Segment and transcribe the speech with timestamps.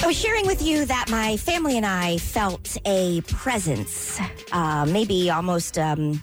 [0.00, 4.18] I was sharing with you that my family and I felt a presence,
[4.52, 6.22] uh, maybe almost um,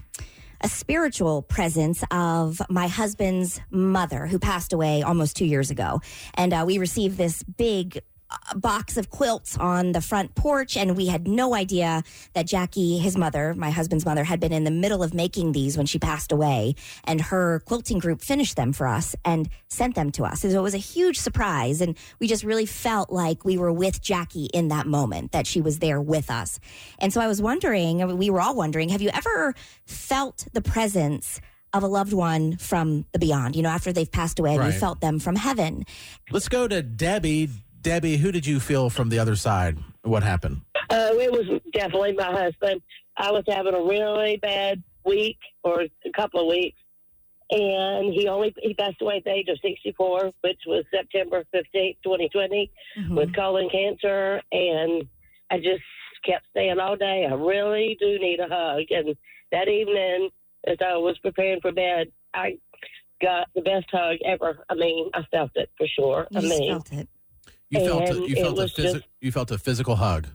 [0.62, 6.00] a spiritual presence of my husband's mother, who passed away almost two years ago.
[6.36, 8.02] And uh, we received this big
[8.56, 13.18] box of quilts on the front porch, and we had no idea that Jackie, his
[13.18, 16.32] mother, my husband's mother, had been in the middle of making these when she passed
[16.32, 16.76] away.
[17.04, 20.42] And her quilting group finished them for us and sent them to us.
[20.42, 24.02] So it was a huge surprise, and we just really felt like we were with
[24.02, 26.60] Jackie in that moment, that she was there with us.
[27.00, 29.54] And so I was wondering, we were all wondering, have you ever
[29.86, 31.42] felt the presence?
[31.74, 34.74] Of a loved one from the beyond, you know, after they've passed away, and Right.
[34.74, 35.84] you felt them from heaven.
[36.32, 37.50] Let's go to Debbie.
[37.86, 39.78] Debbie, who did you feel from the other side?
[40.02, 40.62] What happened?
[40.90, 42.82] Uh, it was definitely my husband.
[43.16, 46.80] I was having a really bad week or a couple of weeks,
[47.52, 51.44] and he only he passed away at the age of sixty four, which was September
[51.52, 52.72] fifteenth, twenty twenty,
[53.12, 54.42] with colon cancer.
[54.52, 55.08] And
[55.52, 55.84] I just
[56.26, 58.86] kept saying all day, I really do need a hug.
[58.90, 59.16] And
[59.52, 60.32] that evening,
[60.66, 62.58] as I was preparing for bed, I
[63.22, 64.66] got the best hug ever.
[64.72, 66.28] I mean, I felt it for sure.
[66.32, 67.10] You I mean, felt it.
[67.70, 70.28] You felt a, you felt a phys- just- you felt a physical hug.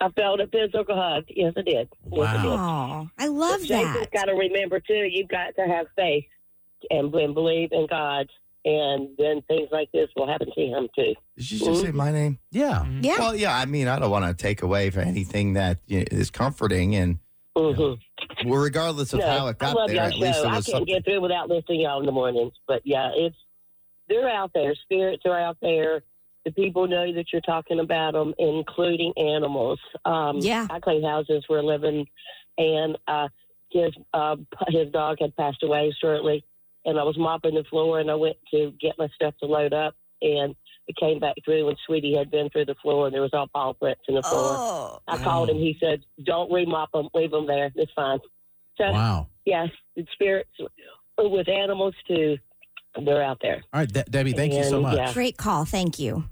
[0.00, 1.24] I felt a physical hug.
[1.28, 1.88] Yes, I did.
[2.12, 2.46] Yes, I did.
[2.52, 4.12] Oh, I love Jason's that.
[4.12, 5.08] got to remember too.
[5.10, 6.24] You've got to have faith
[6.90, 8.28] and, and believe in God,
[8.64, 11.14] and then things like this will happen to him too.
[11.36, 12.38] Did you just say my name?
[12.52, 12.86] Yeah.
[13.00, 13.18] Yeah.
[13.18, 13.56] Well, yeah.
[13.58, 16.94] I mean, I don't want to take away for anything that you know, is comforting,
[16.94, 17.18] and
[17.56, 18.48] Mm-hmm.
[18.48, 20.44] well, regardless of no, how it I got love there, y'all at least show.
[20.44, 20.94] it I was can't something.
[20.94, 22.52] get through without listening to y'all in the mornings.
[22.68, 23.34] But yeah, it's
[24.08, 24.76] they're out there.
[24.84, 26.04] Spirits are out there.
[26.48, 29.78] The people know that you're talking about them, including animals.
[30.06, 30.66] Um, Yeah.
[30.70, 32.06] I clean houses for a living,
[32.56, 33.28] and uh,
[33.70, 34.36] his uh,
[34.68, 36.42] his dog had passed away shortly,
[36.86, 39.74] and I was mopping the floor, and I went to get my stuff to load
[39.74, 40.54] up, and
[40.86, 43.46] it came back through, and Sweetie had been through the floor, and there was all
[43.48, 44.40] paw prints in the floor.
[44.56, 45.58] Oh, I called him.
[45.58, 47.10] He said, "Don't remop them.
[47.12, 47.70] Leave them there.
[47.74, 48.20] It's fine."
[48.78, 49.26] So Wow.
[49.44, 50.50] yes, the spirits
[51.18, 52.38] with animals too.
[53.04, 53.62] They're out there.
[53.74, 54.96] All right, De- Debbie, thank you so much.
[54.96, 55.12] yeah.
[55.12, 55.66] great call.
[55.66, 56.24] Thank you.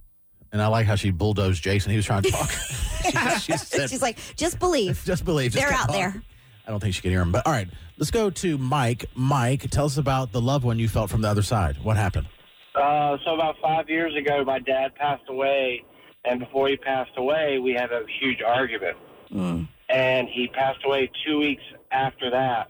[0.57, 1.91] And I like how she bulldozed Jason.
[1.91, 2.49] He was trying to talk.
[3.41, 5.03] she, she said, She's like, just believe.
[5.05, 5.53] just believe.
[5.53, 6.01] Just They're out talking.
[6.01, 6.23] there.
[6.67, 7.31] I don't think she could hear him.
[7.31, 7.69] But all right,
[7.99, 9.05] let's go to Mike.
[9.15, 11.77] Mike, tell us about the loved one you felt from the other side.
[11.85, 12.27] What happened?
[12.75, 15.85] Uh, so about five years ago, my dad passed away,
[16.25, 18.97] and before he passed away, we had a huge argument.
[19.31, 19.69] Mm.
[19.91, 22.69] And he passed away two weeks after that,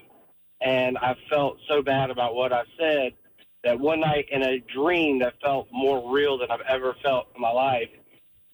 [0.61, 3.13] and I felt so bad about what I said
[3.65, 7.41] that one night in a dream that felt more real than I've ever felt in
[7.41, 7.89] my life,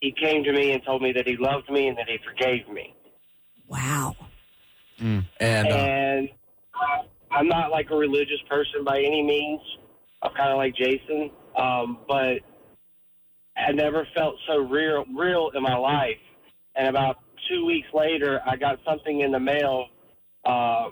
[0.01, 2.69] he came to me and told me that he loved me and that he forgave
[2.69, 2.95] me.
[3.69, 4.17] Wow.
[5.41, 6.29] And uh, and
[7.31, 9.61] I'm not like a religious person by any means.
[10.23, 12.39] I'm kind of like Jason, um, but
[13.57, 16.19] I never felt so real, real in my life.
[16.77, 17.17] And about
[17.51, 19.87] two weeks later, I got something in the mail.
[20.45, 20.91] Uh,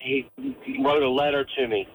[0.00, 0.28] he
[0.84, 1.88] wrote a letter to me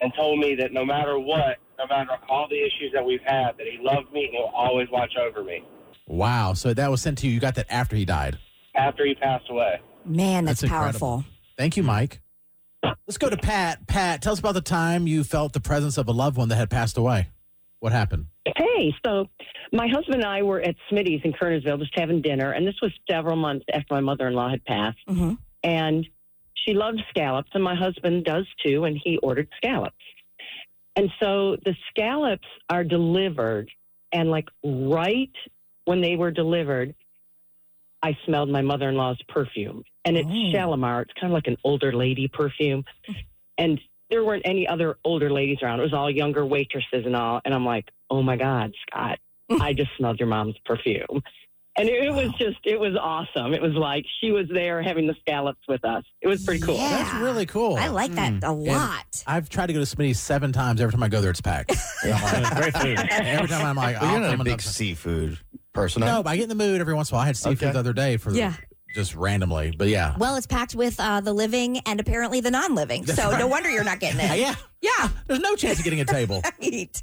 [0.00, 3.52] and told me that no matter what, no matter all the issues that we've had,
[3.58, 5.62] that he loved me and he'll always watch over me.
[6.06, 6.52] wow.
[6.52, 7.32] So that was sent to you.
[7.34, 8.38] You got that after he died.
[8.76, 9.80] After he passed away.
[10.04, 10.98] Man, that's, That's incredible.
[11.18, 11.24] powerful.
[11.56, 12.20] Thank you, Mike.
[12.82, 13.86] Let's go to Pat.
[13.86, 16.56] Pat, tell us about the time you felt the presence of a loved one that
[16.56, 17.28] had passed away.
[17.80, 18.26] What happened?
[18.56, 19.26] Hey, so
[19.72, 22.92] my husband and I were at Smitty's in Kernersville just having dinner, and this was
[23.10, 24.98] several months after my mother in law had passed.
[25.08, 25.38] Mhm.
[25.62, 26.06] And
[26.54, 29.96] she loves scallops, and my husband does too, and he ordered scallops.
[30.96, 33.70] And so the scallops are delivered,
[34.12, 35.32] and like right
[35.84, 36.94] when they were delivered,
[38.02, 39.82] I smelled my mother in law's perfume.
[40.04, 40.52] And it's Oh.
[40.52, 41.02] Shalimar.
[41.02, 42.84] It's kind of like an older lady perfume.
[43.56, 45.78] And there weren't any other older ladies around.
[45.78, 47.40] It was all younger waitresses and all.
[47.44, 49.20] And I'm like, oh my God, Scott,
[49.60, 51.22] I just smelled your mom's perfume.
[51.76, 53.52] And it, it was just, it was awesome.
[53.52, 56.04] It was like she was there having the scallops with us.
[56.20, 56.76] It was pretty cool.
[56.76, 56.88] Yeah.
[57.02, 57.74] That's really cool.
[57.76, 59.24] I like that a lot.
[59.26, 60.80] I've tried to go to Smitty's seven times.
[60.80, 61.70] Every time I go there, it's packed.
[62.02, 62.98] Great food.
[63.10, 65.38] Every time I'm like, Well, you're I'll not a big another- seafood
[65.72, 66.00] person.
[66.00, 66.22] No, are you?
[66.22, 67.24] but I get in the mood every once in a while.
[67.24, 67.72] I had seafood Okay.
[67.72, 68.52] the other day for Yeah.
[68.94, 69.74] just randomly.
[69.76, 70.14] But yeah.
[70.16, 73.06] Well, it's packed with uh, the living and apparently the non-living.
[73.06, 74.38] So no wonder you're not getting it.
[74.38, 74.54] yeah.
[74.80, 75.08] Yeah.
[75.26, 76.40] There's no chance of getting a table.
[76.60, 77.02] Right.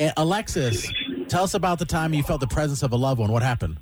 [0.00, 0.92] Uh, Alexis,
[1.28, 3.30] tell us about the time you felt the presence of a loved one.
[3.32, 3.78] What happened?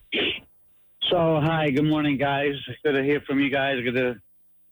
[1.10, 2.54] So, hi, good morning, guys.
[2.82, 3.82] Good to hear from you guys.
[3.82, 4.14] Good to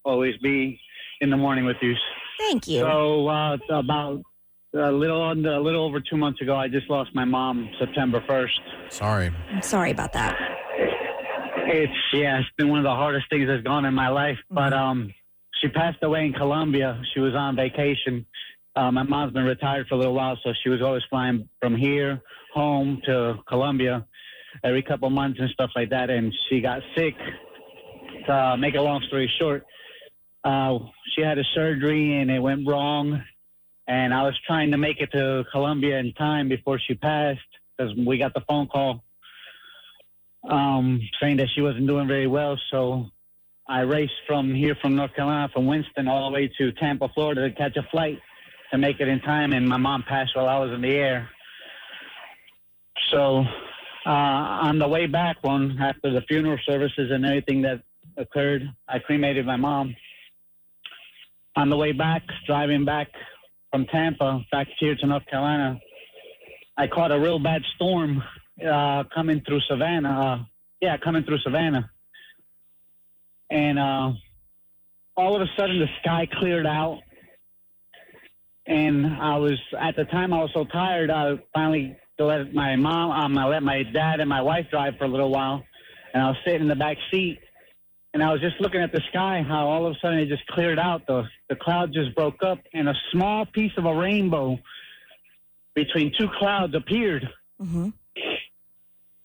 [0.05, 0.81] always be
[1.21, 1.95] in the morning with you.
[2.39, 2.81] Thank you.
[2.81, 4.23] So, uh, about
[4.75, 8.23] a little under, a little over two months ago, I just lost my mom, September
[8.27, 8.59] first.
[8.89, 9.31] Sorry.
[9.51, 10.39] I'm sorry about that.
[11.73, 14.39] It's yeah, it's been one of the hardest things that's gone in my life.
[14.51, 15.13] But um,
[15.61, 17.01] she passed away in Colombia.
[17.15, 18.27] She was on vacation.
[18.77, 21.77] Uh, my mom's been retired for a little while, so she was always flying from
[21.77, 22.23] here
[22.55, 24.07] home to Colombia
[24.65, 26.11] every couple months and stuff like that.
[26.11, 27.15] And she got sick.
[28.27, 29.65] To make a long story short,
[30.45, 30.79] uh,
[31.15, 33.23] she had a surgery and it went wrong.
[33.89, 37.41] And I was trying to make it to Colombia in time before she passed
[37.77, 39.03] because we got the phone call
[40.49, 42.59] um, saying that she wasn't doing very well.
[42.71, 43.07] So
[43.69, 47.49] I raced from here from North Carolina, from Winston, all the way to Tampa, Florida
[47.49, 48.19] to catch a flight
[48.71, 49.53] to make it in time.
[49.53, 51.29] And my mom passed while I was in the air.
[53.11, 53.45] So
[54.07, 57.83] uh, on the way back, one after the funeral services and everything that
[58.17, 59.95] occurred, I cremated my mom.
[61.57, 63.09] On the way back, driving back
[63.71, 65.79] from Tampa back here to North Carolina,
[66.77, 68.23] I caught a real bad storm
[68.67, 70.21] uh, coming through Savannah.
[70.21, 70.45] Uh,
[70.81, 71.91] yeah, coming through Savannah,
[73.51, 74.13] and uh,
[75.17, 77.01] all of a sudden the sky cleared out,
[78.71, 81.11] and I was at the time I was so tired.
[81.11, 85.05] I finally let my mom, um, I let my dad and my wife drive for
[85.05, 85.65] a little while,
[86.15, 87.41] and I was sitting in the back seat,
[88.15, 89.45] and I was just looking at the sky.
[89.47, 91.05] How all of a sudden it just cleared out.
[91.09, 94.57] The the cloud just broke up, and a small piece of a rainbow
[95.75, 97.29] between two clouds appeared.
[97.59, 97.89] hmm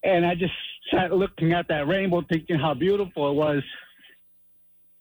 [0.03, 0.53] And I just
[0.91, 3.63] sat looking at that rainbow, thinking how beautiful it was.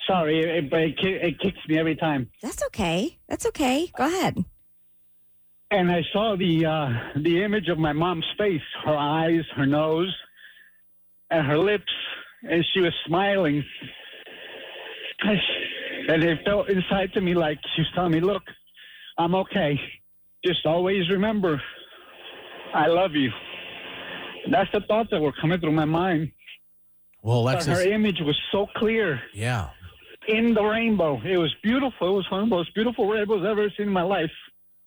[0.06, 2.30] Sorry, it, but it, it kicks me every time.
[2.42, 3.18] That's okay.
[3.28, 3.90] That's okay.
[3.96, 4.44] Go ahead.
[5.70, 10.14] And I saw the uh, the image of my mom's face, her eyes, her nose,
[11.30, 11.92] and her lips,
[12.42, 13.64] and she was smiling.
[16.06, 18.42] And it felt inside to me like she was telling me, "Look,
[19.16, 19.80] I'm okay.
[20.44, 21.60] Just always remember,
[22.74, 23.30] I love you."
[24.50, 26.30] That's the thoughts that were coming through my mind.
[27.22, 29.70] Well, But her image was so clear yeah.
[30.28, 31.20] In the rainbow.
[31.24, 32.08] It was beautiful.
[32.08, 34.30] It was one of the most beautiful rainbows I've ever seen in my life.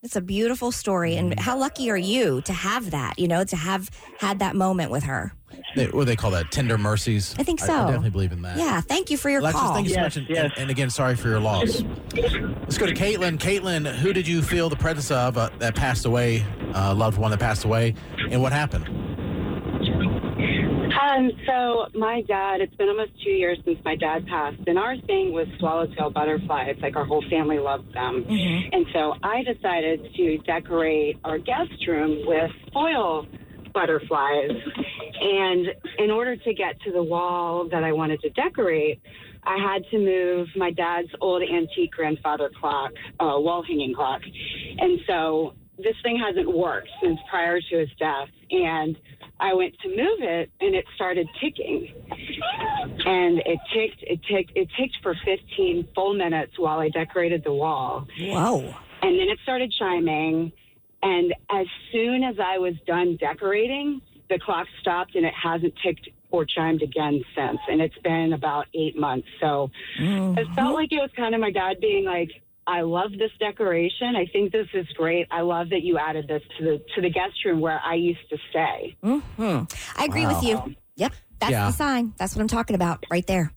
[0.03, 1.15] It's a beautiful story.
[1.15, 3.89] And how lucky are you to have that, you know, to have
[4.19, 5.33] had that moment with her?
[5.75, 6.51] They, what do they call that?
[6.51, 7.33] Tender mercies.
[7.39, 7.73] I think I, so.
[7.87, 8.57] definitely believe in that.
[8.57, 8.79] Yeah.
[8.79, 9.73] Thank you for your Alexis, call.
[9.73, 10.17] thank you so Yes, much.
[10.17, 10.51] And, yes.
[10.53, 11.81] and, and again, sorry for your loss.
[12.13, 13.39] Let's go to Caitlin.
[13.39, 16.45] Caitlin, who did you feel the presence of uh, that passed away,
[16.75, 17.95] uh, loved one that passed away,
[18.29, 18.87] and what happened?
[21.17, 24.95] Um, so my dad, it's been almost two years since my dad passed, and our
[25.07, 26.75] thing was swallowtail butterflies.
[26.81, 28.23] Like our whole family loved them.
[28.25, 28.69] Mhm.
[28.71, 33.25] And so I decided to decorate our guest room with foil
[33.73, 34.51] butterflies.
[35.21, 35.67] And
[35.99, 38.99] in order to get to the wall that I wanted to decorate,
[39.43, 44.21] I had to move my dad's old antique grandfather clock, uh, wall hanging clock.
[44.77, 48.29] And so this thing hasn't worked since prior to his death.
[48.50, 48.97] And
[49.39, 51.94] I went to move it and it started ticking.
[53.06, 57.53] And it ticked, it ticked, it ticked for 15 full minutes while I decorated the
[57.53, 58.07] wall.
[58.19, 58.74] Whoa.
[59.01, 60.51] And then it started chiming.
[61.03, 66.09] And as soon as I was done decorating, the clock stopped and it hasn't ticked
[66.31, 67.59] or chimed again since.
[67.69, 69.27] And it's been about eight months.
[69.39, 69.69] So
[70.00, 70.73] it felt mm-hmm.
[70.73, 72.31] like it was kind of my dad being like,
[72.67, 74.15] I love this decoration.
[74.15, 75.27] I think this is great.
[75.31, 78.29] I love that you added this to the to the guest room where I used
[78.29, 78.95] to stay.
[79.01, 79.63] hmm
[79.95, 80.75] I agree with you.
[80.97, 81.13] Yep.
[81.39, 81.67] That's Yeah.
[81.67, 82.13] the sign.
[82.17, 83.53] That's what I'm talking about right there.